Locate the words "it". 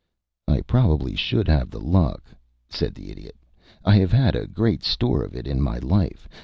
5.35-5.45